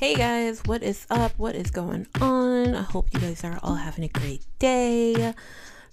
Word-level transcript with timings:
Hey 0.00 0.14
guys, 0.14 0.62
what 0.64 0.82
is 0.82 1.06
up? 1.10 1.32
What 1.36 1.54
is 1.54 1.70
going 1.70 2.06
on? 2.22 2.74
I 2.74 2.80
hope 2.80 3.12
you 3.12 3.20
guys 3.20 3.44
are 3.44 3.60
all 3.62 3.74
having 3.74 4.02
a 4.02 4.08
great 4.08 4.42
day. 4.58 5.34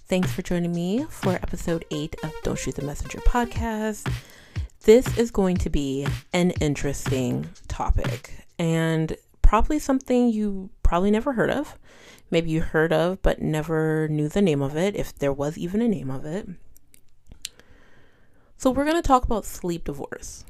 Thanks 0.06 0.32
for 0.32 0.40
joining 0.40 0.72
me 0.72 1.04
for 1.10 1.34
episode 1.34 1.84
8 1.90 2.16
of 2.24 2.32
Don't 2.42 2.58
Shoot 2.58 2.76
the 2.76 2.86
Messenger 2.86 3.18
podcast. 3.18 4.10
This 4.84 5.18
is 5.18 5.30
going 5.30 5.58
to 5.58 5.68
be 5.68 6.06
an 6.32 6.52
interesting 6.52 7.50
topic 7.68 8.46
and 8.58 9.14
probably 9.42 9.78
something 9.78 10.30
you 10.30 10.70
probably 10.82 11.10
never 11.10 11.34
heard 11.34 11.50
of. 11.50 11.78
Maybe 12.30 12.48
you 12.48 12.62
heard 12.62 12.94
of 12.94 13.20
but 13.20 13.42
never 13.42 14.08
knew 14.08 14.30
the 14.30 14.40
name 14.40 14.62
of 14.62 14.74
it, 14.74 14.96
if 14.96 15.18
there 15.18 15.34
was 15.34 15.58
even 15.58 15.82
a 15.82 15.88
name 15.88 16.10
of 16.10 16.24
it. 16.24 16.48
So, 18.56 18.70
we're 18.70 18.86
going 18.86 18.96
to 18.96 19.06
talk 19.06 19.24
about 19.24 19.44
sleep 19.44 19.84
divorce. 19.84 20.46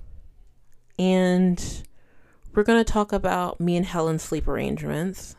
And 0.97 1.83
we're 2.55 2.65
going 2.65 2.83
to 2.83 2.93
talk 2.93 3.13
about 3.13 3.61
me 3.61 3.77
and 3.77 3.87
Helen's 3.87 4.23
sleep 4.23 4.49
arrangements. 4.49 5.37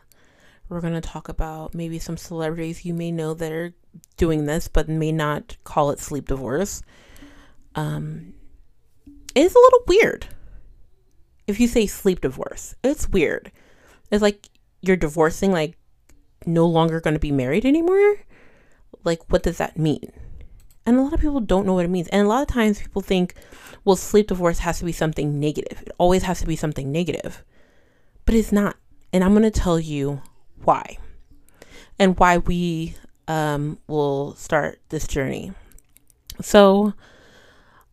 We're 0.68 0.80
going 0.80 0.94
to 0.94 1.00
talk 1.00 1.28
about 1.28 1.74
maybe 1.74 1.98
some 1.98 2.16
celebrities 2.16 2.84
you 2.84 2.94
may 2.94 3.10
know 3.10 3.34
that 3.34 3.52
are 3.52 3.74
doing 4.16 4.46
this 4.46 4.68
but 4.68 4.88
may 4.88 5.10
not 5.12 5.56
call 5.64 5.90
it 5.90 5.98
sleep 5.98 6.28
divorce. 6.28 6.82
Um, 7.74 8.34
it's 9.34 9.54
a 9.54 9.58
little 9.58 9.82
weird. 9.86 10.28
If 11.46 11.58
you 11.58 11.66
say 11.66 11.86
sleep 11.86 12.20
divorce, 12.20 12.74
it's 12.84 13.08
weird. 13.08 13.50
It's 14.10 14.22
like 14.22 14.48
you're 14.80 14.96
divorcing, 14.96 15.52
like 15.52 15.76
no 16.46 16.66
longer 16.66 17.00
going 17.00 17.14
to 17.14 17.20
be 17.20 17.32
married 17.32 17.66
anymore. 17.66 18.16
Like, 19.04 19.30
what 19.30 19.42
does 19.42 19.58
that 19.58 19.78
mean? 19.78 20.12
And 20.90 20.98
a 20.98 21.02
lot 21.02 21.12
of 21.12 21.20
people 21.20 21.38
don't 21.38 21.66
know 21.66 21.74
what 21.74 21.84
it 21.84 21.88
means. 21.88 22.08
And 22.08 22.26
a 22.26 22.28
lot 22.28 22.42
of 22.42 22.48
times 22.48 22.80
people 22.80 23.00
think, 23.00 23.36
well, 23.84 23.94
sleep 23.94 24.26
divorce 24.26 24.58
has 24.58 24.80
to 24.80 24.84
be 24.84 24.90
something 24.90 25.38
negative. 25.38 25.84
It 25.86 25.92
always 25.98 26.24
has 26.24 26.40
to 26.40 26.48
be 26.48 26.56
something 26.56 26.90
negative. 26.90 27.44
But 28.24 28.34
it's 28.34 28.50
not. 28.50 28.74
And 29.12 29.22
I'm 29.22 29.30
going 29.30 29.44
to 29.44 29.52
tell 29.52 29.78
you 29.78 30.20
why 30.64 30.98
and 32.00 32.18
why 32.18 32.38
we 32.38 32.96
um, 33.28 33.78
will 33.86 34.34
start 34.34 34.80
this 34.88 35.06
journey. 35.06 35.52
So 36.42 36.94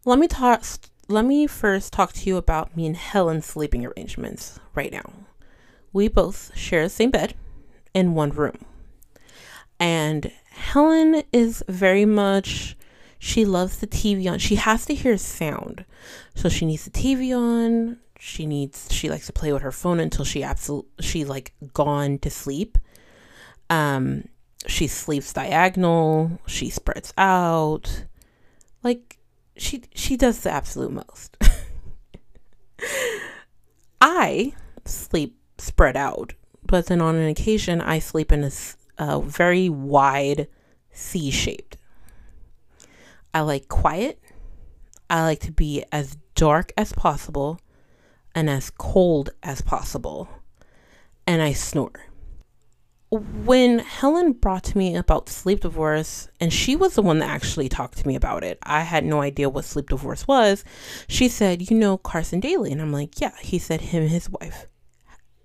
let 0.03 0.17
me 0.17 0.27
talk. 0.27 0.65
Let 1.07 1.23
me 1.23 1.45
first 1.45 1.93
talk 1.93 2.13
to 2.13 2.27
you 2.27 2.35
about 2.37 2.75
me 2.75 2.87
and 2.87 2.97
Helen's 2.97 3.45
sleeping 3.45 3.85
arrangements 3.85 4.59
right 4.73 4.91
now. 4.91 5.13
We 5.93 6.07
both 6.07 6.51
share 6.57 6.81
the 6.81 6.89
same 6.89 7.11
bed 7.11 7.35
in 7.93 8.15
one 8.15 8.31
room. 8.31 8.65
And 9.79 10.31
Helen 10.49 11.21
is 11.31 11.63
very 11.67 12.03
much 12.03 12.75
she 13.19 13.45
loves 13.45 13.77
the 13.77 13.87
TV 13.87 14.29
on. 14.31 14.39
She 14.39 14.55
has 14.55 14.85
to 14.85 14.95
hear 14.95 15.17
sound. 15.17 15.85
So 16.35 16.49
she 16.49 16.65
needs 16.65 16.85
the 16.85 16.91
TV 16.91 17.35
on. 17.35 17.97
She 18.19 18.45
needs 18.45 18.87
she 18.91 19.09
likes 19.09 19.27
to 19.27 19.33
play 19.33 19.53
with 19.53 19.61
her 19.61 19.71
phone 19.71 19.99
until 19.99 20.25
she 20.25 20.43
absolutely 20.43 20.91
she 21.01 21.25
like 21.25 21.53
gone 21.73 22.19
to 22.19 22.29
sleep. 22.29 22.77
Um 23.69 24.25
she 24.65 24.87
sleeps 24.87 25.33
diagonal, 25.33 26.39
she 26.47 26.69
spreads 26.69 27.13
out. 27.17 28.05
Like 28.83 29.17
she 29.55 29.83
she 29.93 30.17
does 30.17 30.41
the 30.41 30.51
absolute 30.51 30.91
most. 30.91 31.37
I 34.01 34.53
sleep 34.85 35.37
spread 35.57 35.97
out, 35.97 36.33
but 36.63 36.87
then 36.87 37.01
on 37.01 37.15
an 37.15 37.27
occasion 37.27 37.81
I 37.81 37.99
sleep 37.99 38.31
in 38.31 38.43
a, 38.43 38.51
a 38.97 39.21
very 39.21 39.69
wide 39.69 40.47
C 40.91 41.31
shaped. 41.31 41.77
I 43.37 43.41
like 43.41 43.67
quiet. 43.67 44.19
I 45.11 45.21
like 45.21 45.41
to 45.41 45.51
be 45.51 45.85
as 45.91 46.17
dark 46.33 46.73
as 46.75 46.91
possible 46.91 47.59
and 48.33 48.49
as 48.49 48.71
cold 48.71 49.29
as 49.43 49.61
possible. 49.61 50.27
And 51.27 51.43
I 51.43 51.53
snore. 51.53 51.91
When 53.11 53.77
Helen 53.77 54.31
brought 54.31 54.63
to 54.63 54.77
me 54.79 54.95
about 54.95 55.29
sleep 55.29 55.59
divorce, 55.59 56.29
and 56.39 56.51
she 56.51 56.75
was 56.75 56.95
the 56.95 57.03
one 57.03 57.19
that 57.19 57.29
actually 57.29 57.69
talked 57.69 57.99
to 57.99 58.07
me 58.07 58.15
about 58.15 58.43
it, 58.43 58.57
I 58.63 58.81
had 58.81 59.05
no 59.05 59.21
idea 59.21 59.49
what 59.49 59.65
sleep 59.65 59.89
divorce 59.89 60.27
was. 60.27 60.63
She 61.07 61.29
said, 61.29 61.69
You 61.69 61.77
know 61.77 61.99
Carson 61.99 62.39
Daly? 62.39 62.71
And 62.71 62.81
I'm 62.81 62.91
like, 62.91 63.21
Yeah. 63.21 63.35
He 63.39 63.59
said, 63.59 63.81
Him 63.81 64.01
and 64.01 64.11
his 64.11 64.31
wife 64.31 64.65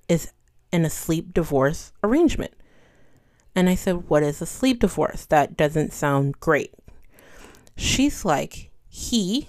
is 0.09 0.33
in 0.73 0.87
a 0.87 0.91
sleep 0.91 1.35
divorce 1.35 1.93
arrangement. 2.03 2.55
And 3.55 3.69
I 3.69 3.75
said, 3.75 4.09
What 4.09 4.23
is 4.23 4.41
a 4.41 4.47
sleep 4.47 4.81
divorce? 4.81 5.27
That 5.27 5.59
doesn't 5.59 5.93
sound 5.93 6.41
great. 6.41 6.73
She's 7.77 8.25
like, 8.25 8.71
he 8.89 9.49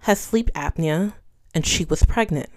has 0.00 0.18
sleep 0.20 0.50
apnea 0.54 1.14
and 1.54 1.64
she 1.66 1.84
was 1.84 2.02
pregnant. 2.04 2.50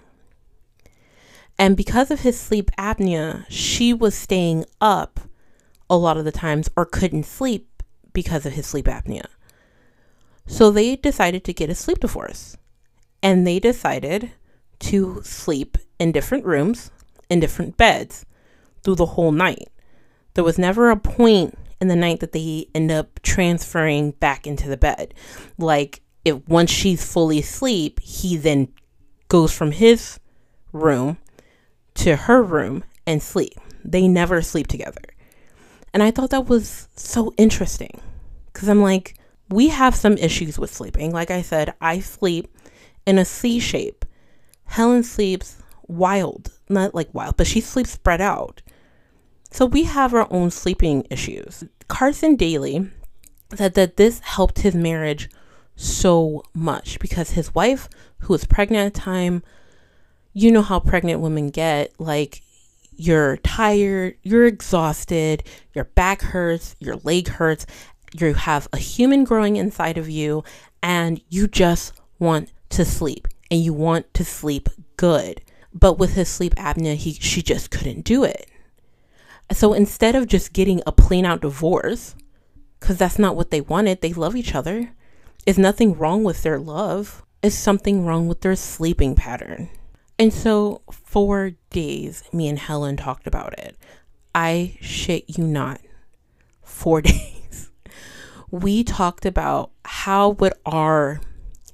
And 1.58 1.76
because 1.76 2.10
of 2.10 2.20
his 2.20 2.38
sleep 2.38 2.70
apnea, 2.78 3.44
she 3.48 3.92
was 3.92 4.14
staying 4.14 4.64
up 4.80 5.20
a 5.88 5.96
lot 5.96 6.16
of 6.16 6.24
the 6.24 6.32
times 6.32 6.68
or 6.76 6.84
couldn't 6.84 7.26
sleep 7.26 7.82
because 8.12 8.44
of 8.44 8.54
his 8.54 8.66
sleep 8.66 8.86
apnea. 8.86 9.26
So 10.46 10.70
they 10.70 10.96
decided 10.96 11.44
to 11.44 11.52
get 11.52 11.70
a 11.70 11.74
sleep 11.74 12.00
divorce. 12.00 12.56
And 13.22 13.46
they 13.46 13.58
decided 13.58 14.32
to 14.80 15.22
sleep 15.22 15.78
in 15.98 16.12
different 16.12 16.44
rooms, 16.44 16.90
in 17.30 17.40
different 17.40 17.76
beds 17.76 18.26
through 18.82 18.96
the 18.96 19.06
whole 19.06 19.32
night. 19.32 19.68
There 20.34 20.44
was 20.44 20.58
never 20.58 20.90
a 20.90 20.96
point 20.96 21.56
the 21.88 21.96
night 21.96 22.20
that 22.20 22.32
they 22.32 22.66
end 22.74 22.90
up 22.90 23.20
transferring 23.22 24.12
back 24.12 24.46
into 24.46 24.68
the 24.68 24.76
bed. 24.76 25.14
Like 25.58 26.00
if 26.24 26.46
once 26.48 26.70
she's 26.70 27.04
fully 27.04 27.40
asleep, 27.40 28.00
he 28.00 28.36
then 28.36 28.68
goes 29.28 29.52
from 29.52 29.72
his 29.72 30.18
room 30.72 31.18
to 31.94 32.16
her 32.16 32.42
room 32.42 32.84
and 33.06 33.22
sleep. 33.22 33.54
They 33.84 34.08
never 34.08 34.42
sleep 34.42 34.66
together. 34.66 35.02
And 35.92 36.02
I 36.02 36.10
thought 36.10 36.30
that 36.30 36.48
was 36.48 36.88
so 36.96 37.32
interesting 37.36 38.00
cuz 38.52 38.68
I'm 38.68 38.82
like 38.82 39.16
we 39.50 39.68
have 39.68 39.94
some 39.94 40.16
issues 40.16 40.58
with 40.58 40.74
sleeping. 40.74 41.12
Like 41.12 41.30
I 41.30 41.42
said, 41.42 41.74
I 41.80 42.00
sleep 42.00 42.48
in 43.06 43.18
a 43.18 43.24
C 43.24 43.58
shape. 43.58 44.04
Helen 44.64 45.02
sleeps 45.02 45.56
wild, 45.86 46.50
not 46.68 46.94
like 46.94 47.12
wild, 47.12 47.36
but 47.36 47.46
she 47.46 47.60
sleeps 47.60 47.90
spread 47.90 48.20
out. 48.20 48.62
So 49.54 49.66
we 49.66 49.84
have 49.84 50.12
our 50.12 50.26
own 50.32 50.50
sleeping 50.50 51.06
issues. 51.10 51.62
Carson 51.86 52.34
Daly 52.34 52.90
said 53.54 53.74
that 53.74 53.96
this 53.96 54.18
helped 54.18 54.58
his 54.58 54.74
marriage 54.74 55.30
so 55.76 56.42
much 56.54 56.98
because 56.98 57.30
his 57.30 57.54
wife, 57.54 57.88
who 58.18 58.32
was 58.32 58.46
pregnant 58.46 58.86
at 58.88 58.94
the 58.94 59.00
time, 59.00 59.44
you 60.32 60.50
know 60.50 60.60
how 60.60 60.80
pregnant 60.80 61.20
women 61.20 61.50
get. 61.50 61.92
Like, 62.00 62.42
you're 62.96 63.36
tired, 63.36 64.16
you're 64.24 64.46
exhausted, 64.46 65.44
your 65.72 65.84
back 65.84 66.22
hurts, 66.22 66.74
your 66.80 66.96
leg 67.04 67.28
hurts, 67.28 67.64
you 68.12 68.34
have 68.34 68.66
a 68.72 68.78
human 68.78 69.22
growing 69.22 69.54
inside 69.54 69.98
of 69.98 70.10
you, 70.10 70.42
and 70.82 71.20
you 71.28 71.46
just 71.46 71.92
want 72.18 72.50
to 72.70 72.84
sleep 72.84 73.28
and 73.52 73.60
you 73.60 73.72
want 73.72 74.12
to 74.14 74.24
sleep 74.24 74.68
good. 74.96 75.42
But 75.72 75.96
with 75.96 76.14
his 76.14 76.28
sleep 76.28 76.56
apnea, 76.56 76.96
he 76.96 77.12
she 77.12 77.40
just 77.40 77.70
couldn't 77.70 78.04
do 78.04 78.24
it. 78.24 78.50
So 79.54 79.72
instead 79.72 80.16
of 80.16 80.26
just 80.26 80.52
getting 80.52 80.82
a 80.84 80.90
plain 80.90 81.24
out 81.24 81.40
divorce, 81.40 82.16
because 82.80 82.98
that's 82.98 83.20
not 83.20 83.36
what 83.36 83.50
they 83.50 83.60
wanted, 83.60 84.00
they 84.00 84.12
love 84.12 84.34
each 84.34 84.54
other. 84.54 84.90
Is 85.46 85.58
nothing 85.58 85.96
wrong 85.96 86.24
with 86.24 86.42
their 86.42 86.58
love. 86.58 87.24
Is 87.40 87.56
something 87.56 88.04
wrong 88.04 88.26
with 88.26 88.40
their 88.40 88.56
sleeping 88.56 89.14
pattern. 89.14 89.70
And 90.18 90.32
so 90.32 90.82
for 90.90 91.52
days, 91.70 92.24
me 92.32 92.48
and 92.48 92.58
Helen 92.58 92.96
talked 92.96 93.26
about 93.28 93.56
it. 93.58 93.76
I 94.34 94.76
shit 94.80 95.38
you 95.38 95.44
not. 95.44 95.80
Four 96.62 97.00
days. 97.02 97.70
We 98.50 98.82
talked 98.82 99.24
about 99.24 99.70
how 99.84 100.30
would 100.30 100.54
our 100.66 101.20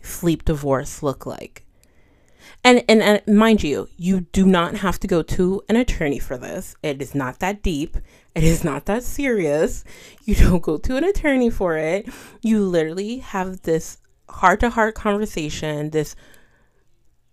sleep 0.02 0.44
divorce 0.44 1.02
look 1.02 1.24
like? 1.24 1.64
And, 2.62 2.84
and 2.88 3.02
and 3.02 3.22
mind 3.26 3.62
you, 3.62 3.88
you 3.96 4.20
do 4.32 4.44
not 4.44 4.76
have 4.76 5.00
to 5.00 5.06
go 5.06 5.22
to 5.22 5.62
an 5.68 5.76
attorney 5.76 6.18
for 6.18 6.36
this. 6.36 6.76
It 6.82 7.00
is 7.00 7.14
not 7.14 7.38
that 7.38 7.62
deep. 7.62 7.96
It 8.34 8.44
is 8.44 8.64
not 8.64 8.84
that 8.86 9.02
serious. 9.02 9.82
You 10.24 10.34
don't 10.36 10.62
go 10.62 10.76
to 10.76 10.96
an 10.96 11.04
attorney 11.04 11.50
for 11.50 11.78
it. 11.78 12.08
You 12.42 12.64
literally 12.64 13.18
have 13.18 13.62
this 13.62 13.98
heart 14.28 14.60
to 14.60 14.70
heart 14.70 14.94
conversation, 14.94 15.90
this 15.90 16.14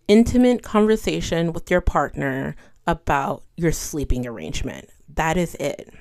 intimate 0.07 0.63
conversation 0.63 1.51
with 1.51 1.69
your 1.69 1.81
partner 1.81 2.55
about 2.85 3.43
your 3.57 3.73
sleeping 3.73 4.25
arrangement. 4.25 4.89
That 5.13 5.35
is 5.35 5.55
it. 5.55 5.93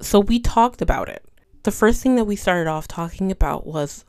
So 0.00 0.20
we 0.20 0.40
talked 0.40 0.80
about 0.80 1.08
it. 1.08 1.24
The 1.64 1.70
first 1.70 2.02
thing 2.02 2.16
that 2.16 2.24
we 2.24 2.36
started 2.36 2.68
off 2.70 2.88
talking 2.88 3.30
about 3.30 3.66
was 3.66 4.06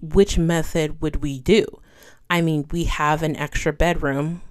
which 0.00 0.38
method 0.38 1.02
would 1.02 1.16
we 1.16 1.38
do? 1.38 1.66
I 2.28 2.40
mean, 2.40 2.66
we 2.70 2.84
have 2.84 3.22
an 3.22 3.36
extra 3.36 3.72
bedroom. 3.72 4.42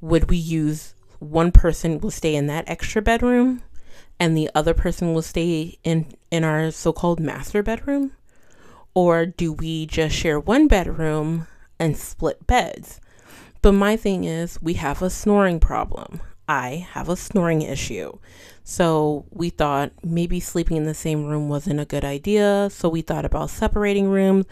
Would 0.00 0.30
we 0.30 0.36
use 0.36 0.94
one 1.18 1.52
person 1.52 2.00
will 2.00 2.10
stay 2.10 2.34
in 2.34 2.46
that 2.46 2.68
extra 2.68 3.02
bedroom 3.02 3.62
and 4.18 4.36
the 4.36 4.50
other 4.54 4.74
person 4.74 5.12
will 5.14 5.22
stay 5.22 5.78
in 5.84 6.06
in 6.30 6.44
our 6.44 6.70
so-called 6.70 7.20
master 7.20 7.62
bedroom? 7.62 8.12
Or 8.94 9.24
do 9.26 9.52
we 9.52 9.86
just 9.86 10.14
share 10.14 10.40
one 10.40 10.66
bedroom 10.66 11.46
and 11.78 11.96
split 11.96 12.46
beds? 12.46 13.00
But 13.62 13.72
my 13.72 13.96
thing 13.96 14.24
is, 14.24 14.60
we 14.62 14.74
have 14.74 15.02
a 15.02 15.10
snoring 15.10 15.60
problem. 15.60 16.20
I 16.48 16.88
have 16.92 17.08
a 17.08 17.16
snoring 17.16 17.62
issue. 17.62 18.18
So 18.64 19.26
we 19.30 19.50
thought 19.50 19.92
maybe 20.02 20.40
sleeping 20.40 20.76
in 20.76 20.84
the 20.84 20.94
same 20.94 21.26
room 21.26 21.48
wasn't 21.48 21.80
a 21.80 21.84
good 21.84 22.04
idea. 22.04 22.68
So 22.72 22.88
we 22.88 23.02
thought 23.02 23.24
about 23.24 23.50
separating 23.50 24.08
rooms, 24.08 24.46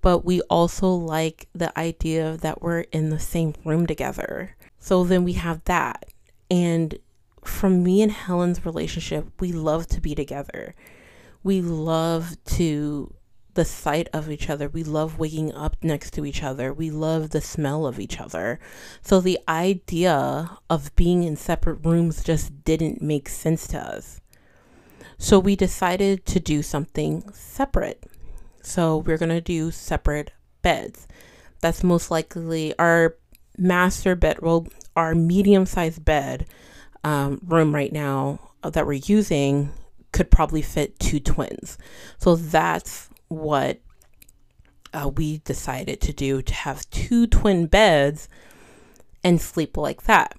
but 0.00 0.24
we 0.24 0.40
also 0.42 0.88
like 0.88 1.48
the 1.54 1.76
idea 1.78 2.36
that 2.38 2.62
we're 2.62 2.80
in 2.92 3.10
the 3.10 3.18
same 3.18 3.54
room 3.64 3.86
together. 3.86 4.56
So 4.78 5.04
then 5.04 5.24
we 5.24 5.34
have 5.34 5.62
that. 5.64 6.06
And 6.50 6.98
from 7.44 7.82
me 7.82 8.02
and 8.02 8.12
Helen's 8.12 8.64
relationship, 8.64 9.28
we 9.40 9.52
love 9.52 9.86
to 9.88 10.00
be 10.00 10.14
together. 10.14 10.74
We 11.42 11.60
love 11.60 12.36
to 12.56 13.14
the 13.54 13.64
sight 13.64 14.08
of 14.12 14.30
each 14.30 14.48
other. 14.48 14.68
We 14.68 14.84
love 14.84 15.18
waking 15.18 15.52
up 15.54 15.76
next 15.82 16.12
to 16.14 16.24
each 16.24 16.42
other. 16.42 16.72
We 16.72 16.90
love 16.90 17.30
the 17.30 17.40
smell 17.40 17.86
of 17.86 17.98
each 17.98 18.20
other. 18.20 18.60
So 19.02 19.20
the 19.20 19.38
idea 19.48 20.58
of 20.68 20.94
being 20.96 21.24
in 21.24 21.36
separate 21.36 21.84
rooms 21.84 22.22
just 22.22 22.64
didn't 22.64 23.02
make 23.02 23.28
sense 23.28 23.66
to 23.68 23.78
us. 23.78 24.20
So 25.18 25.38
we 25.38 25.56
decided 25.56 26.24
to 26.26 26.40
do 26.40 26.62
something 26.62 27.30
separate. 27.32 28.04
So 28.62 28.98
we're 28.98 29.18
going 29.18 29.30
to 29.30 29.40
do 29.40 29.70
separate 29.70 30.32
beds. 30.62 31.06
That's 31.60 31.82
most 31.82 32.10
likely 32.10 32.76
our 32.78 33.16
master 33.58 34.14
bed, 34.14 34.40
well, 34.40 34.66
our 34.96 35.14
medium 35.14 35.66
sized 35.66 36.04
bed 36.04 36.46
um, 37.04 37.40
room 37.46 37.74
right 37.74 37.92
now 37.92 38.52
that 38.62 38.86
we're 38.86 38.92
using 38.94 39.70
could 40.12 40.30
probably 40.30 40.62
fit 40.62 40.98
two 40.98 41.20
twins. 41.20 41.78
So 42.18 42.36
that's 42.36 43.08
what 43.28 43.80
uh, 44.92 45.10
we 45.14 45.38
decided 45.38 46.00
to 46.00 46.12
do 46.12 46.42
to 46.42 46.54
have 46.54 46.88
two 46.90 47.26
twin 47.26 47.66
beds 47.66 48.28
and 49.22 49.40
sleep 49.40 49.76
like 49.76 50.02
that. 50.04 50.36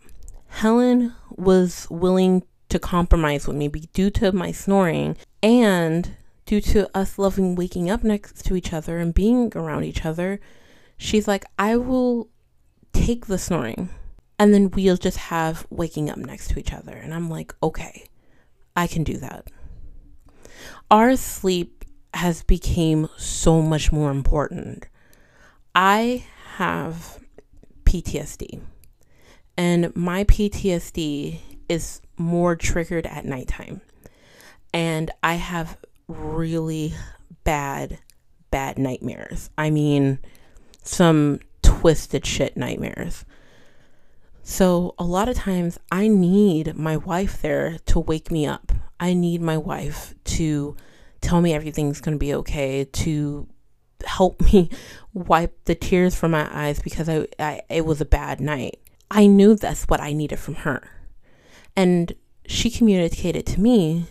Helen 0.48 1.16
was 1.30 1.88
willing 1.90 2.44
to 2.70 2.80
compromise 2.80 3.48
with 3.48 3.56
me 3.58 3.70
due 3.70 4.10
to 4.10 4.32
my 4.32 4.52
snoring 4.52 5.16
and 5.42 6.12
due 6.52 6.60
to 6.60 6.90
us 6.94 7.18
loving 7.18 7.56
waking 7.56 7.90
up 7.90 8.04
next 8.04 8.44
to 8.44 8.58
each 8.58 8.74
other 8.74 8.98
and 8.98 9.14
being 9.14 9.50
around 9.56 9.86
each 9.86 10.04
other. 10.04 10.38
She's 10.98 11.26
like, 11.26 11.46
I 11.58 11.78
will 11.78 12.28
take 12.92 13.28
the 13.28 13.38
snoring 13.38 13.88
and 14.38 14.54
then 14.54 14.70
we'll 14.70 14.98
just 14.98 15.18
have 15.18 15.66
waking 15.70 16.10
up 16.10 16.18
next 16.18 16.50
to 16.50 16.60
each 16.60 16.74
other. 16.74 16.92
And 16.92 17.14
I'm 17.14 17.30
like, 17.30 17.56
okay, 17.64 18.06
I 18.76 18.86
can 18.86 19.06
do 19.06 19.16
that. 19.20 19.48
Our 20.92 21.16
sleep 21.16 21.86
has 22.14 22.44
became 22.44 23.08
so 23.16 23.62
much 23.62 23.94
more 23.94 24.12
important. 24.12 24.90
I 25.74 26.26
have 26.58 27.22
PTSD 27.86 28.60
and 29.56 29.96
my 29.96 30.26
PTSD 30.26 31.40
is 31.70 32.02
more 32.18 32.58
triggered 32.58 33.06
at 33.06 33.24
nighttime. 33.24 33.80
And 34.74 35.12
I 35.24 35.36
have 35.36 35.78
really 36.12 36.94
bad, 37.44 38.00
bad 38.50 38.78
nightmares. 38.78 39.50
I 39.58 39.70
mean, 39.70 40.20
some 40.84 41.40
twisted 41.62 42.26
shit 42.26 42.58
nightmares. 42.58 43.26
So, 44.44 44.96
a 44.98 45.04
lot 45.04 45.30
of 45.30 45.36
times 45.36 45.78
I 45.92 46.08
need 46.08 46.76
my 46.76 46.98
wife 46.98 47.42
there 47.42 47.78
to 47.86 48.00
wake 48.00 48.32
me 48.32 48.46
up. 48.46 48.72
I 49.00 49.14
need 49.14 49.42
my 49.42 49.58
wife 49.58 50.16
to 50.26 50.76
tell 51.22 51.42
me 51.42 51.54
everything's 51.54 52.02
going 52.02 52.16
to 52.16 52.20
be 52.20 52.34
okay, 52.34 52.86
to 52.86 53.48
help 54.06 54.42
me 54.42 54.70
wipe 55.14 55.66
the 55.66 55.76
tears 55.76 56.16
from 56.16 56.32
my 56.32 56.50
eyes 56.52 56.80
because 56.82 57.08
I, 57.08 57.28
I 57.40 57.62
it 57.70 57.86
was 57.86 58.02
a 58.02 58.06
bad 58.06 58.42
night. 58.42 58.80
I 59.10 59.28
knew 59.28 59.56
that's 59.56 59.86
what 59.86 60.02
I 60.02 60.14
needed 60.14 60.40
from 60.40 60.56
her. 60.56 60.90
And 61.76 62.14
she 62.46 62.70
communicated 62.70 63.46
to 63.48 63.62
me 63.62 64.08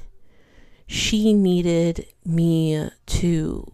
she 0.93 1.33
needed 1.33 2.05
me 2.25 2.91
to 3.07 3.73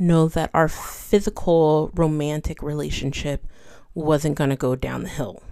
know 0.00 0.26
that 0.26 0.50
our 0.52 0.66
physical 0.66 1.92
romantic 1.94 2.60
relationship 2.60 3.46
wasn't 3.94 4.34
going 4.34 4.50
to 4.50 4.56
go 4.56 4.74
down 4.74 5.04
the 5.04 5.08
hill. 5.08 5.44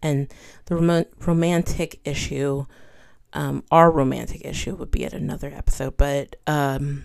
And 0.00 0.32
the 0.66 0.76
rom- 0.76 1.04
romantic 1.26 1.98
issue 2.04 2.66
um, 3.32 3.64
our 3.72 3.90
romantic 3.90 4.44
issue 4.44 4.76
would 4.76 4.92
be 4.92 5.04
at 5.04 5.12
another 5.12 5.52
episode, 5.52 5.96
but 5.96 6.36
um, 6.46 7.04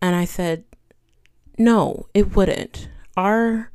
and 0.00 0.16
I 0.16 0.24
said, 0.24 0.64
no, 1.58 2.06
it 2.14 2.34
wouldn't. 2.34 2.88
Our 3.14 3.70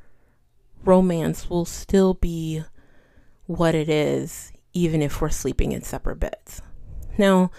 romance 0.83 1.47
will 1.47 1.65
still 1.65 2.15
be 2.15 2.63
what 3.45 3.75
it 3.75 3.87
is, 3.87 4.51
even 4.73 5.03
if 5.03 5.21
we're 5.21 5.29
sleeping 5.29 5.73
in 5.73 5.83
separate 5.83 6.19
beds. 6.19 6.61
Now, 7.19 7.51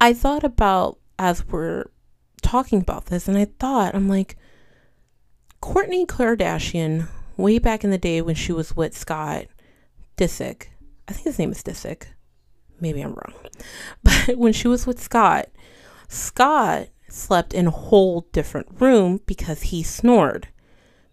I 0.00 0.12
thought 0.12 0.44
about 0.44 0.98
as 1.18 1.46
we're 1.46 1.86
talking 2.42 2.80
about 2.80 3.06
this, 3.06 3.28
and 3.28 3.38
I 3.38 3.46
thought, 3.58 3.94
I'm 3.94 4.08
like, 4.08 4.36
Kourtney 5.62 6.06
Kardashian, 6.06 7.08
way 7.36 7.58
back 7.58 7.84
in 7.84 7.90
the 7.90 7.98
day 7.98 8.20
when 8.20 8.34
she 8.34 8.52
was 8.52 8.76
with 8.76 8.96
Scott 8.96 9.46
Disick, 10.16 10.66
I 11.08 11.12
think 11.12 11.24
his 11.24 11.38
name 11.38 11.52
is 11.52 11.62
Disick 11.62 12.08
maybe 12.80 13.00
I'm 13.00 13.14
wrong. 13.14 13.34
But 14.02 14.36
when 14.36 14.52
she 14.52 14.68
was 14.68 14.86
with 14.86 15.02
Scott, 15.02 15.48
Scott 16.08 16.88
slept 17.08 17.54
in 17.54 17.66
a 17.66 17.70
whole 17.70 18.26
different 18.32 18.68
room 18.80 19.20
because 19.26 19.62
he 19.62 19.82
snored. 19.82 20.48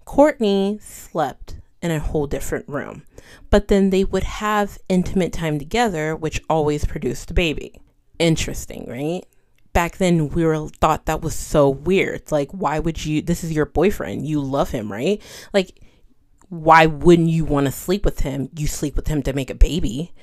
Kourtney 0.06 0.82
slept 0.82 1.58
in 1.82 1.92
a 1.92 2.00
whole 2.00 2.28
different 2.28 2.68
room. 2.68 3.04
But 3.50 3.68
then 3.68 3.90
they 3.90 4.04
would 4.04 4.24
have 4.24 4.78
intimate 4.90 5.34
time 5.34 5.58
together, 5.60 6.16
which 6.16 6.42
always 6.50 6.86
produced 6.86 7.32
a 7.32 7.34
baby. 7.34 7.80
Interesting, 8.20 8.86
right? 8.88 9.26
Back 9.74 9.98
then, 9.98 10.30
we 10.30 10.46
were 10.46 10.68
thought 10.68 11.08
that 11.08 11.22
was 11.22 11.36
so 11.36 11.70
weird. 11.70 12.32
Like, 12.32 12.52
why 12.52 12.80
would 12.80 13.04
you? 13.04 13.22
This 13.22 13.44
is 13.44 13.52
your 13.52 13.66
boyfriend. 13.66 14.28
You 14.28 14.40
love 14.40 14.70
him, 14.70 14.92
right? 14.92 15.22
Like, 15.52 15.80
why 16.50 16.86
wouldn't 16.86 17.30
you 17.30 17.46
want 17.46 17.66
to 17.66 17.72
sleep 17.72 18.06
with 18.06 18.20
him? 18.20 18.50
You 18.56 18.68
sleep 18.68 18.96
with 18.96 19.08
him 19.08 19.24
to 19.24 19.34
make 19.34 19.50
a 19.50 19.56
baby. 19.56 20.14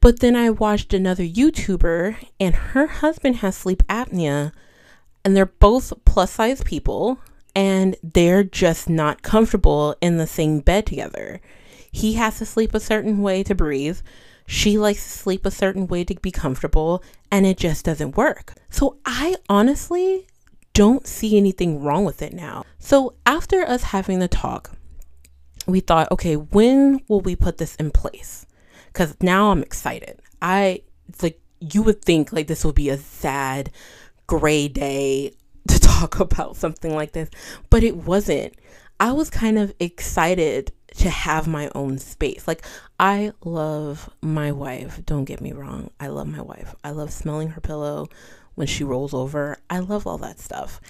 But 0.00 0.20
then 0.20 0.36
I 0.36 0.50
watched 0.50 0.92
another 0.92 1.24
YouTuber, 1.24 2.16
and 2.38 2.54
her 2.54 2.86
husband 2.86 3.36
has 3.36 3.56
sleep 3.56 3.82
apnea, 3.88 4.52
and 5.24 5.34
they're 5.34 5.46
both 5.46 5.94
plus 6.04 6.32
size 6.32 6.62
people, 6.62 7.18
and 7.56 7.96
they're 8.02 8.44
just 8.44 8.90
not 8.90 9.22
comfortable 9.22 9.96
in 10.02 10.18
the 10.18 10.26
same 10.26 10.60
bed 10.60 10.84
together. 10.84 11.40
He 11.90 12.14
has 12.14 12.36
to 12.38 12.44
sleep 12.44 12.74
a 12.74 12.80
certain 12.80 13.22
way 13.22 13.42
to 13.44 13.54
breathe. 13.54 14.00
She 14.46 14.78
likes 14.78 15.02
to 15.02 15.10
sleep 15.10 15.46
a 15.46 15.50
certain 15.50 15.86
way 15.86 16.04
to 16.04 16.14
be 16.14 16.30
comfortable, 16.30 17.02
and 17.30 17.46
it 17.46 17.56
just 17.56 17.84
doesn't 17.84 18.16
work. 18.16 18.54
So 18.70 18.98
I 19.06 19.36
honestly 19.48 20.26
don't 20.72 21.06
see 21.06 21.36
anything 21.36 21.82
wrong 21.82 22.04
with 22.04 22.20
it 22.22 22.32
now. 22.32 22.64
So 22.78 23.14
after 23.24 23.62
us 23.62 23.84
having 23.84 24.18
the 24.18 24.28
talk, 24.28 24.72
we 25.66 25.80
thought, 25.80 26.10
okay, 26.12 26.36
when 26.36 27.00
will 27.08 27.20
we 27.20 27.36
put 27.36 27.58
this 27.58 27.76
in 27.76 27.90
place? 27.90 28.44
because 28.94 29.16
now 29.20 29.50
I'm 29.50 29.62
excited. 29.62 30.22
I 30.40 30.82
like 31.20 31.40
you 31.60 31.82
would 31.82 32.02
think 32.02 32.32
like 32.32 32.46
this 32.46 32.64
would 32.64 32.76
be 32.76 32.88
a 32.88 32.96
sad, 32.96 33.70
gray 34.26 34.68
day 34.68 35.34
to 35.68 35.78
talk 35.78 36.20
about 36.20 36.56
something 36.56 36.94
like 36.94 37.12
this, 37.12 37.28
but 37.68 37.82
it 37.82 37.96
wasn't. 37.96 38.54
I 39.00 39.12
was 39.12 39.28
kind 39.28 39.58
of 39.58 39.74
excited 39.80 40.72
to 40.98 41.10
have 41.10 41.46
my 41.46 41.70
own 41.74 41.98
space. 41.98 42.46
Like, 42.46 42.64
I 42.98 43.32
love 43.44 44.10
my 44.22 44.52
wife. 44.52 45.00
Don't 45.04 45.24
get 45.24 45.40
me 45.40 45.52
wrong. 45.52 45.90
I 45.98 46.08
love 46.08 46.28
my 46.28 46.40
wife. 46.40 46.74
I 46.84 46.90
love 46.90 47.12
smelling 47.12 47.48
her 47.50 47.60
pillow 47.60 48.08
when 48.54 48.66
she 48.66 48.84
rolls 48.84 49.12
over. 49.12 49.58
I 49.68 49.80
love 49.80 50.06
all 50.06 50.18
that 50.18 50.38
stuff. 50.38 50.80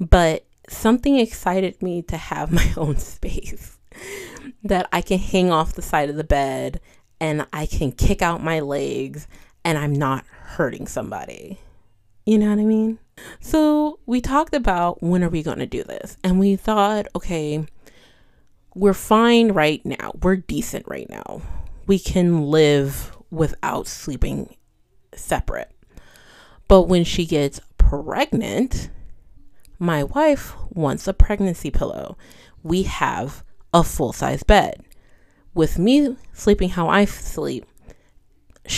But 0.00 0.44
something 0.68 1.18
excited 1.18 1.80
me 1.82 2.02
to 2.02 2.16
have 2.16 2.52
my 2.52 2.72
own 2.76 2.96
space 2.98 3.78
that 4.64 4.88
I 4.92 5.00
can 5.00 5.18
hang 5.18 5.50
off 5.50 5.74
the 5.74 5.82
side 5.82 6.10
of 6.10 6.16
the 6.16 6.24
bed 6.24 6.80
and 7.20 7.46
I 7.52 7.66
can 7.66 7.92
kick 7.92 8.20
out 8.22 8.42
my 8.42 8.60
legs 8.60 9.28
and 9.64 9.78
I'm 9.78 9.94
not 9.94 10.24
hurting 10.26 10.88
somebody. 10.88 11.60
You 12.26 12.38
know 12.38 12.50
what 12.50 12.58
I 12.58 12.64
mean? 12.64 12.98
So 13.40 14.00
we 14.06 14.20
talked 14.20 14.54
about 14.54 15.02
when 15.02 15.22
are 15.22 15.28
we 15.28 15.42
going 15.42 15.58
to 15.58 15.66
do 15.66 15.84
this? 15.84 16.16
And 16.24 16.40
we 16.40 16.56
thought, 16.56 17.06
okay, 17.14 17.64
we're 18.74 18.94
fine 18.94 19.52
right 19.52 19.84
now. 19.84 20.12
We're 20.22 20.36
decent 20.36 20.86
right 20.88 21.08
now. 21.08 21.42
We 21.86 21.98
can 21.98 22.50
live 22.50 23.16
without 23.30 23.86
sleeping 23.86 24.56
separate. 25.14 25.70
But 26.68 26.82
when 26.82 27.04
she 27.04 27.26
gets 27.26 27.60
pregnant, 27.78 28.90
my 29.78 30.04
wife 30.04 30.54
wants 30.70 31.06
a 31.06 31.12
pregnancy 31.12 31.70
pillow. 31.70 32.16
We 32.62 32.84
have 32.84 33.44
a 33.74 33.82
full 33.82 34.12
size 34.12 34.42
bed 34.42 34.82
with 35.54 35.78
me 35.78 36.16
sleeping 36.32 36.70
how 36.70 36.88
I 36.88 37.04
sleep, 37.04 37.66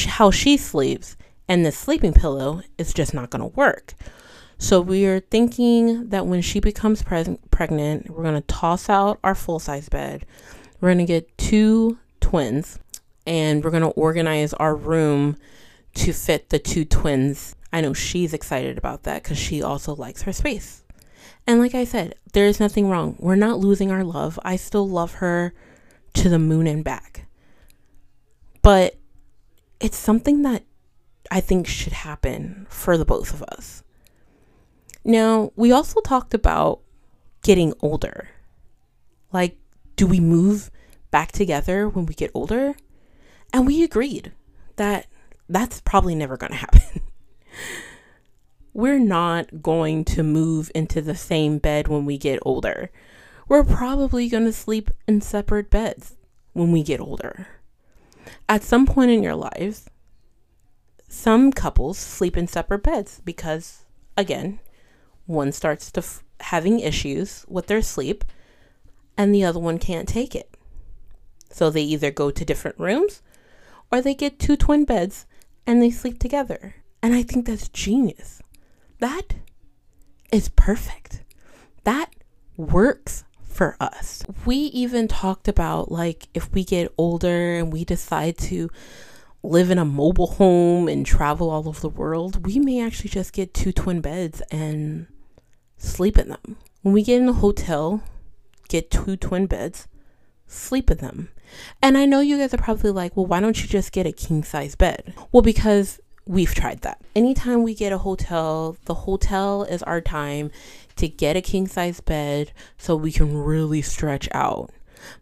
how 0.07 0.31
she 0.31 0.57
sleeps, 0.57 1.17
and 1.47 1.65
the 1.65 1.73
sleeping 1.73 2.15
pillow 2.15 2.63
is 2.79 2.95
just 2.95 3.15
not 3.15 3.31
going 3.31 3.43
to 3.43 3.57
work. 3.57 3.95
So 4.59 4.81
we 4.81 5.07
are 5.07 5.21
thinking 5.21 6.09
that 6.09 6.27
when 6.27 6.41
she 6.41 6.61
becomes 6.61 7.03
pre- 7.03 7.39
pregnant, 7.51 8.11
we're 8.11 8.23
going 8.23 8.35
to 8.35 8.41
toss 8.43 8.89
out 8.89 9.19
our 9.25 9.35
full 9.35 9.59
size 9.59 9.89
bed. 9.89 10.25
We're 10.81 10.89
going 10.89 10.99
to 10.99 11.05
get 11.05 11.37
two 11.39 11.99
twins 12.21 12.79
and 13.27 13.65
we're 13.65 13.71
going 13.71 13.83
to 13.83 13.89
organize 13.91 14.53
our 14.55 14.75
room 14.75 15.37
to 15.95 16.13
fit 16.13 16.51
the 16.51 16.59
two 16.59 16.85
twins. 16.85 17.55
I 17.73 17.81
know 17.81 17.93
she's 17.93 18.35
excited 18.35 18.79
about 18.79 19.03
that 19.05 19.23
because 19.23 19.39
she 19.39 19.63
also 19.63 19.95
likes 19.95 20.23
her 20.23 20.33
space. 20.33 20.83
And 21.47 21.61
like 21.61 21.75
I 21.75 21.85
said, 21.85 22.15
there's 22.33 22.61
nothing 22.61 22.89
wrong. 22.89 23.17
We're 23.19 23.37
not 23.37 23.59
losing 23.59 23.91
our 23.91 24.05
love. 24.05 24.39
I 24.43 24.57
still 24.57 24.89
love 24.89 25.15
her 25.15 25.53
to 26.15 26.29
the 26.29 26.39
moon 26.39 26.67
and 26.67 26.83
back. 26.83 27.27
But 28.63 28.97
it's 29.81 29.97
something 29.97 30.43
that 30.43 30.65
I 31.31 31.41
think 31.41 31.67
should 31.67 31.93
happen 31.93 32.67
for 32.71 32.97
the 32.97 33.05
both 33.05 33.35
of 33.35 33.43
us. 33.43 33.84
Now, 35.05 35.53
we 35.55 35.71
also 35.71 36.01
talked 36.01 36.35
about 36.35 36.81
getting 37.43 37.75
older. 37.81 38.29
Like, 39.33 39.59
do 39.97 40.07
we 40.07 40.21
move 40.21 40.71
back 41.11 41.31
together 41.33 41.89
when 41.89 42.07
we 42.07 42.15
get 42.15 42.31
older? 42.35 42.75
And 43.53 43.67
we 43.67 43.83
agreed 43.83 44.33
that 44.77 45.07
that's 45.49 45.81
probably 45.81 46.15
never 46.15 46.37
going 46.37 46.53
to 46.53 46.59
happen. 46.59 46.83
We're 48.73 48.99
not 48.99 49.63
going 49.63 50.05
to 50.07 50.23
move 50.23 50.73
into 50.75 51.01
the 51.01 51.15
same 51.15 51.59
bed 51.59 51.87
when 51.87 52.05
we 52.05 52.19
get 52.19 52.41
older. 52.43 52.91
We're 53.47 53.63
probably 53.63 54.29
going 54.29 54.47
to 54.47 54.53
sleep 54.53 54.91
in 55.07 55.21
separate 55.21 55.71
beds 55.71 56.17
when 56.55 56.73
we 56.73 56.83
get 56.83 56.99
older. 56.99 57.47
At 58.49 58.65
some 58.65 58.87
point 58.87 59.11
in 59.11 59.23
your 59.23 59.37
lives, 59.37 59.89
some 61.09 61.53
couples 61.53 61.99
sleep 61.99 62.37
in 62.37 62.49
separate 62.49 62.83
beds 62.83 63.21
because, 63.25 63.85
again, 64.17 64.59
one 65.27 65.53
starts 65.53 65.91
to 65.93 66.01
f- 66.01 66.23
having 66.41 66.81
issues 66.81 67.45
with 67.49 67.67
their 67.67 67.83
sleep 67.83 68.25
and 69.17 69.35
the 69.35 69.45
other 69.45 69.61
one 69.61 69.79
can't 69.79 70.09
take 70.09 70.35
it. 70.35 70.57
So 71.51 71.71
they 71.71 71.83
either 71.83 72.11
go 72.11 72.31
to 72.31 72.45
different 72.45 72.79
rooms 72.79 73.23
or 73.91 74.01
they 74.01 74.15
get 74.15 74.39
two 74.39 74.57
twin 74.57 74.85
beds 74.85 75.27
and 75.67 75.81
they 75.81 75.91
sleep 75.91 76.19
together. 76.19 76.77
And 77.03 77.15
I 77.15 77.23
think 77.23 77.47
that's 77.47 77.69
genius. 77.69 78.43
That 78.99 79.35
is 80.33 80.49
perfect. 80.49 81.23
That 81.85 82.11
works 82.57 83.25
for 83.41 83.77
us. 83.81 84.25
We 84.45 84.57
even 84.57 85.07
talked 85.07 85.47
about 85.47 85.93
like 85.93 86.29
if 86.35 86.53
we 86.53 86.65
get 86.65 86.93
older 86.99 87.55
and 87.55 87.73
we 87.73 87.85
decide 87.85 88.37
to 88.39 88.69
live 89.43 89.71
in 89.71 89.79
a 89.79 89.85
mobile 89.85 90.27
home 90.27 90.89
and 90.89 91.05
travel 91.07 91.51
all 91.51 91.69
over 91.69 91.81
the 91.81 91.89
world, 91.89 92.47
we 92.47 92.59
may 92.59 92.81
actually 92.83 93.11
just 93.11 93.33
get 93.33 93.55
two 93.55 93.73
twin 93.73 94.01
beds 94.01 94.41
and 94.51 95.07
sleep 95.77 96.19
in 96.19 96.29
them. 96.29 96.57
When 96.83 96.95
we 96.95 97.03
get 97.03 97.21
in 97.21 97.29
a 97.29 97.33
hotel, 97.33 98.03
get 98.69 98.91
two 98.91 99.17
twin 99.17 99.47
beds, 99.47 99.89
sleep 100.47 100.91
in 100.91 100.99
them. 100.99 101.31
And 101.83 101.97
I 101.97 102.05
know 102.05 102.21
you 102.21 102.39
guys 102.39 102.53
are 102.55 102.59
probably 102.59 102.91
like, 102.91 103.17
well, 103.17 103.27
why 103.27 103.41
don't 103.41 103.61
you 103.63 103.69
just 103.69 103.93
get 103.93 104.07
a 104.07 104.13
king 104.13 104.43
size 104.45 104.75
bed? 104.75 105.15
Well, 105.33 105.43
because 105.43 106.01
we've 106.27 106.55
tried 106.55 106.81
that. 106.81 107.01
Anytime 107.15 107.63
we 107.63 107.75
get 107.75 107.93
a 107.93 107.99
hotel, 107.99 108.77
the 108.87 108.95
hotel 108.95 109.63
is 109.65 109.83
our 109.83 110.01
time 110.01 110.51
to 110.97 111.09
get 111.09 111.37
a 111.37 111.43
king 111.43 111.67
size 111.67 112.01
bed 112.01 112.53
so 112.79 112.97
we 112.97 113.13
can 113.13 113.37
really 113.37 113.83
stretch 113.83 114.29
out. 114.33 114.71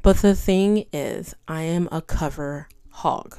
But 0.02 0.18
the 0.18 0.34
thing 0.34 0.86
is, 0.92 1.34
I 1.48 1.62
am 1.62 1.88
a 1.90 2.02
cover 2.02 2.68
hog. 2.90 3.36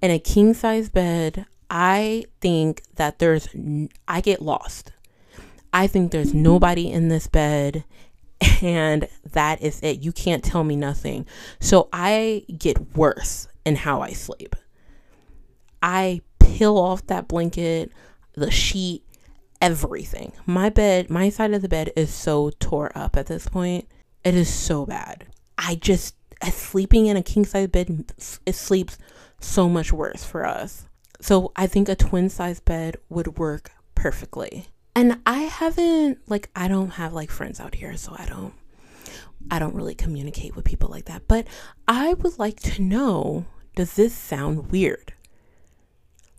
In 0.00 0.10
a 0.10 0.18
king 0.18 0.54
size 0.54 0.88
bed, 0.88 1.46
I 1.68 2.24
think 2.40 2.82
that 2.94 3.18
there's, 3.18 3.48
I 4.06 4.20
get 4.20 4.40
lost. 4.40 4.92
I 5.78 5.86
think 5.86 6.10
there's 6.10 6.34
nobody 6.34 6.90
in 6.90 7.06
this 7.06 7.28
bed 7.28 7.84
and 8.62 9.08
that 9.30 9.62
is 9.62 9.78
it. 9.80 10.00
You 10.00 10.10
can't 10.10 10.42
tell 10.42 10.64
me 10.64 10.74
nothing. 10.74 11.24
So 11.60 11.88
I 11.92 12.44
get 12.58 12.96
worse 12.96 13.46
in 13.64 13.76
how 13.76 14.00
I 14.00 14.10
sleep. 14.10 14.56
I 15.80 16.22
peel 16.40 16.76
off 16.76 17.06
that 17.06 17.28
blanket, 17.28 17.92
the 18.32 18.50
sheet, 18.50 19.04
everything. 19.62 20.32
My 20.46 20.68
bed, 20.68 21.10
my 21.10 21.28
side 21.28 21.54
of 21.54 21.62
the 21.62 21.68
bed 21.68 21.92
is 21.94 22.12
so 22.12 22.50
tore 22.58 22.90
up 22.96 23.16
at 23.16 23.26
this 23.26 23.48
point. 23.48 23.86
It 24.24 24.34
is 24.34 24.52
so 24.52 24.84
bad. 24.84 25.28
I 25.58 25.76
just, 25.76 26.16
uh, 26.42 26.50
sleeping 26.50 27.06
in 27.06 27.16
a 27.16 27.22
king 27.22 27.44
size 27.44 27.68
bed, 27.68 28.12
it 28.44 28.54
sleeps 28.56 28.98
so 29.38 29.68
much 29.68 29.92
worse 29.92 30.24
for 30.24 30.44
us. 30.44 30.88
So 31.20 31.52
I 31.54 31.68
think 31.68 31.88
a 31.88 31.94
twin 31.94 32.30
size 32.30 32.58
bed 32.58 32.96
would 33.08 33.38
work 33.38 33.70
perfectly. 33.94 34.66
And 34.98 35.20
I 35.24 35.42
haven't 35.42 36.28
like 36.28 36.50
I 36.56 36.66
don't 36.66 36.90
have 36.90 37.12
like 37.12 37.30
friends 37.30 37.60
out 37.60 37.76
here, 37.76 37.96
so 37.96 38.16
I 38.18 38.26
don't 38.26 38.52
I 39.48 39.60
don't 39.60 39.76
really 39.76 39.94
communicate 39.94 40.56
with 40.56 40.64
people 40.64 40.88
like 40.88 41.04
that. 41.04 41.28
But 41.28 41.46
I 41.86 42.14
would 42.14 42.36
like 42.40 42.58
to 42.62 42.82
know, 42.82 43.46
does 43.76 43.94
this 43.94 44.12
sound 44.12 44.72
weird? 44.72 45.12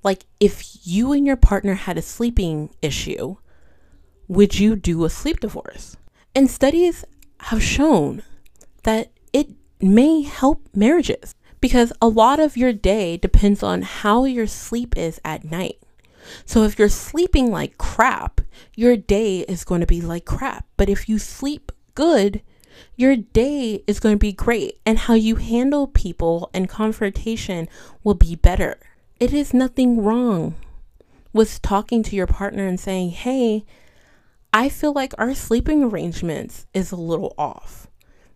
Like 0.04 0.26
if 0.42 0.86
you 0.86 1.14
and 1.14 1.26
your 1.26 1.38
partner 1.38 1.76
had 1.76 1.98
a 1.98 2.02
sleeping 2.02 2.76
issue, 2.82 3.38
would 4.28 4.60
you 4.60 4.76
do 4.76 5.06
a 5.06 5.10
sleep 5.10 5.40
divorce? 5.40 5.96
And 6.36 6.52
studies 6.52 7.06
have 7.40 7.64
shown 7.64 8.24
that 8.84 9.14
it 9.32 9.52
may 9.80 10.24
help 10.24 10.68
marriages 10.76 11.34
because 11.62 11.94
a 12.02 12.10
lot 12.10 12.42
of 12.42 12.58
your 12.58 12.74
day 12.74 13.16
depends 13.16 13.64
on 13.64 13.84
how 13.84 14.26
your 14.26 14.48
sleep 14.48 14.98
is 14.98 15.22
at 15.24 15.46
night. 15.46 15.80
So 16.46 16.64
if 16.64 16.78
you're 16.78 16.90
sleeping 16.90 17.52
like 17.52 17.78
crap, 17.78 18.42
your 18.76 18.98
day 18.98 19.40
is 19.42 19.64
going 19.64 19.82
to 19.82 19.88
be 19.88 20.02
like 20.02 20.26
crap. 20.26 20.66
But 20.78 20.90
if 20.90 21.08
you 21.10 21.20
sleep 21.20 21.72
good, 21.96 22.42
your 22.96 23.16
day 23.16 23.84
is 23.88 24.00
going 24.00 24.16
to 24.16 24.20
be 24.20 24.32
great 24.32 24.80
and 24.86 24.98
how 24.98 25.14
you 25.14 25.36
handle 25.36 25.88
people 25.88 26.50
and 26.54 26.70
confrontation 26.70 27.68
will 28.04 28.14
be 28.14 28.36
better. 28.36 28.80
It 29.20 29.34
is 29.34 29.54
nothing 29.54 30.02
wrong 30.02 30.56
with 31.34 31.62
talking 31.62 32.04
to 32.04 32.16
your 32.16 32.28
partner 32.28 32.68
and 32.68 32.80
saying, 32.80 33.12
"Hey, 33.12 33.66
I 34.52 34.70
feel 34.70 34.94
like 34.94 35.14
our 35.18 35.36
sleeping 35.36 35.84
arrangements 35.84 36.66
is 36.74 36.92
a 36.92 36.96
little 36.96 37.36
off. 37.38 37.88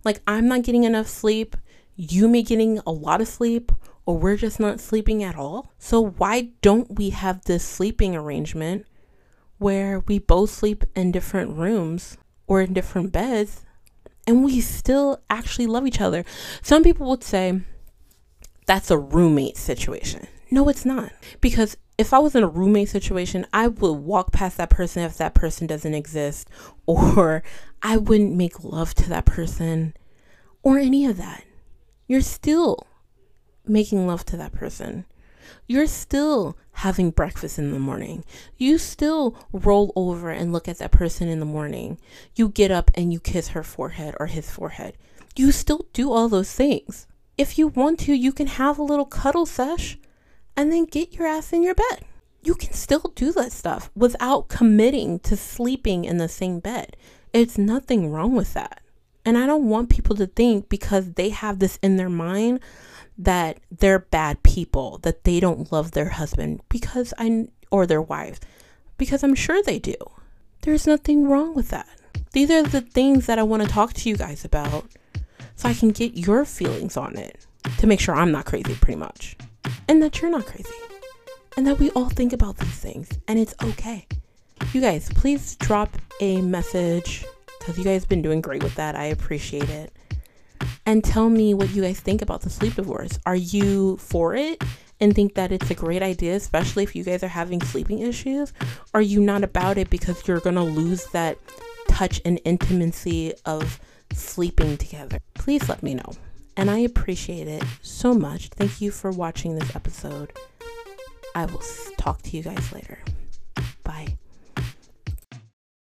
Like 0.03 0.21
I'm 0.27 0.47
not 0.47 0.63
getting 0.63 0.83
enough 0.83 1.07
sleep, 1.07 1.55
you 1.95 2.27
may 2.27 2.43
getting 2.43 2.79
a 2.85 2.91
lot 2.91 3.21
of 3.21 3.27
sleep, 3.27 3.71
or 4.05 4.17
we're 4.17 4.37
just 4.37 4.59
not 4.59 4.79
sleeping 4.79 5.23
at 5.23 5.35
all. 5.35 5.71
So 5.77 6.01
why 6.01 6.49
don't 6.61 6.97
we 6.97 7.11
have 7.11 7.45
this 7.45 7.63
sleeping 7.63 8.15
arrangement 8.15 8.85
where 9.57 9.99
we 10.01 10.19
both 10.19 10.49
sleep 10.49 10.83
in 10.95 11.11
different 11.11 11.55
rooms 11.57 12.17
or 12.47 12.61
in 12.61 12.73
different 12.73 13.11
beds 13.11 13.61
and 14.27 14.43
we 14.43 14.59
still 14.61 15.21
actually 15.29 15.67
love 15.67 15.87
each 15.87 16.01
other? 16.01 16.25
Some 16.61 16.83
people 16.83 17.09
would 17.09 17.23
say 17.23 17.61
that's 18.65 18.91
a 18.91 18.97
roommate 18.97 19.57
situation. 19.57 20.27
No, 20.51 20.69
it's 20.69 20.85
not. 20.85 21.11
Because 21.41 21.77
if 21.97 22.13
I 22.13 22.19
was 22.19 22.35
in 22.35 22.43
a 22.43 22.47
roommate 22.47 22.89
situation, 22.89 23.45
I 23.53 23.67
would 23.67 23.93
walk 23.93 24.31
past 24.31 24.57
that 24.57 24.69
person 24.69 25.03
if 25.03 25.17
that 25.17 25.33
person 25.33 25.67
doesn't 25.67 25.93
exist, 25.93 26.49
or 26.85 27.43
I 27.81 27.97
wouldn't 27.97 28.35
make 28.35 28.63
love 28.63 28.93
to 28.95 29.09
that 29.09 29.25
person, 29.25 29.93
or 30.61 30.77
any 30.77 31.05
of 31.05 31.17
that. 31.17 31.43
You're 32.07 32.21
still 32.21 32.85
making 33.65 34.07
love 34.07 34.25
to 34.25 34.37
that 34.37 34.53
person. 34.53 35.05
You're 35.67 35.87
still 35.87 36.57
having 36.73 37.11
breakfast 37.11 37.59
in 37.59 37.71
the 37.71 37.79
morning. 37.79 38.23
You 38.57 38.77
still 38.77 39.37
roll 39.51 39.91
over 39.95 40.29
and 40.29 40.51
look 40.51 40.67
at 40.67 40.79
that 40.79 40.91
person 40.91 41.27
in 41.27 41.39
the 41.39 41.45
morning. 41.45 41.99
You 42.35 42.49
get 42.49 42.71
up 42.71 42.91
and 42.95 43.13
you 43.13 43.19
kiss 43.19 43.49
her 43.49 43.63
forehead 43.63 44.15
or 44.19 44.27
his 44.27 44.49
forehead. 44.49 44.97
You 45.35 45.51
still 45.51 45.87
do 45.93 46.11
all 46.11 46.29
those 46.29 46.51
things. 46.51 47.07
If 47.37 47.57
you 47.57 47.67
want 47.67 47.99
to, 48.01 48.13
you 48.13 48.31
can 48.31 48.47
have 48.47 48.77
a 48.77 48.83
little 48.83 49.05
cuddle 49.05 49.45
sesh 49.45 49.97
and 50.55 50.71
then 50.71 50.85
get 50.85 51.13
your 51.13 51.27
ass 51.27 51.51
in 51.51 51.63
your 51.63 51.75
bed. 51.75 52.05
You 52.43 52.55
can 52.55 52.73
still 52.73 53.11
do 53.15 53.31
that 53.33 53.51
stuff 53.51 53.89
without 53.95 54.49
committing 54.49 55.19
to 55.19 55.37
sleeping 55.37 56.05
in 56.05 56.17
the 56.17 56.27
same 56.27 56.59
bed. 56.59 56.97
It's 57.31 57.57
nothing 57.57 58.11
wrong 58.11 58.35
with 58.35 58.53
that. 58.53 58.82
And 59.25 59.37
I 59.37 59.45
don't 59.45 59.69
want 59.69 59.89
people 59.89 60.15
to 60.17 60.27
think 60.27 60.69
because 60.69 61.13
they 61.13 61.29
have 61.29 61.59
this 61.59 61.79
in 61.81 61.97
their 61.97 62.09
mind 62.09 62.59
that 63.17 63.59
they're 63.71 63.99
bad 63.99 64.43
people, 64.43 64.99
that 65.03 65.23
they 65.23 65.39
don't 65.39 65.71
love 65.71 65.91
their 65.91 66.09
husband 66.09 66.61
because 66.69 67.13
I 67.17 67.47
or 67.71 67.85
their 67.85 68.01
wife 68.01 68.39
because 68.97 69.23
I'm 69.23 69.35
sure 69.35 69.61
they 69.63 69.79
do. 69.79 69.95
There's 70.61 70.87
nothing 70.87 71.27
wrong 71.27 71.55
with 71.55 71.69
that. 71.69 71.87
These 72.31 72.49
are 72.51 72.63
the 72.63 72.81
things 72.81 73.25
that 73.25 73.39
I 73.39 73.43
want 73.43 73.63
to 73.63 73.69
talk 73.69 73.93
to 73.93 74.09
you 74.09 74.15
guys 74.15 74.45
about 74.45 74.85
so 75.55 75.69
I 75.69 75.73
can 75.73 75.91
get 75.91 76.17
your 76.17 76.45
feelings 76.45 76.97
on 76.97 77.17
it 77.17 77.45
to 77.77 77.87
make 77.87 77.99
sure 77.99 78.15
I'm 78.15 78.31
not 78.31 78.45
crazy 78.45 78.75
pretty 78.75 78.97
much 78.97 79.37
and 79.87 80.01
that 80.01 80.21
you're 80.21 80.31
not 80.31 80.45
crazy 80.45 80.69
and 81.57 81.65
that 81.67 81.79
we 81.79 81.91
all 81.91 82.09
think 82.09 82.33
about 82.33 82.57
these 82.57 82.79
things 82.79 83.09
and 83.27 83.39
it's 83.39 83.53
okay. 83.63 84.07
You 84.71 84.81
guys, 84.81 85.09
please 85.13 85.55
drop 85.57 85.97
a 86.19 86.41
message 86.41 87.25
because 87.63 87.77
you 87.77 87.83
guys 87.85 88.01
have 88.01 88.09
been 88.09 88.21
doing 88.21 88.41
great 88.41 88.61
with 88.61 88.75
that. 88.75 88.95
I 88.95 89.05
appreciate 89.05 89.69
it 89.69 89.93
and 90.85 91.03
tell 91.03 91.29
me 91.29 91.53
what 91.53 91.69
you 91.69 91.81
guys 91.81 91.99
think 91.99 92.21
about 92.21 92.41
the 92.41 92.49
sleep 92.49 92.75
divorce. 92.75 93.19
Are 93.25 93.35
you 93.35 93.97
for 93.97 94.35
it 94.35 94.61
and 94.99 95.15
think 95.15 95.35
that 95.35 95.51
it's 95.51 95.71
a 95.71 95.73
great 95.73 96.03
idea, 96.03 96.35
especially 96.35 96.83
if 96.83 96.95
you 96.95 97.03
guys 97.03 97.23
are 97.23 97.29
having 97.29 97.61
sleeping 97.61 97.99
issues? 97.99 98.53
Are 98.93 99.01
you 99.01 99.21
not 99.21 99.43
about 99.43 99.77
it 99.77 99.89
because 99.89 100.27
you're 100.27 100.41
going 100.41 100.55
to 100.55 100.61
lose 100.63 101.05
that 101.07 101.37
touch 101.87 102.21
and 102.25 102.39
intimacy 102.43 103.33
of 103.45 103.79
sleeping 104.11 104.77
together? 104.77 105.19
Please 105.35 105.69
let 105.69 105.83
me 105.83 105.93
know. 105.93 106.13
And 106.55 106.69
I 106.69 106.79
appreciate 106.79 107.47
it 107.47 107.63
so 107.81 108.13
much. 108.13 108.49
Thank 108.49 108.81
you 108.81 108.91
for 108.91 109.09
watching 109.09 109.55
this 109.55 109.75
episode. 109.75 110.33
I 111.33 111.45
will 111.45 111.63
talk 111.97 112.21
to 112.23 112.37
you 112.37 112.43
guys 112.43 112.71
later. 112.71 112.99